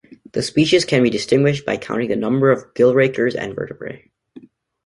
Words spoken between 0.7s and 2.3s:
can be distinguished by counting the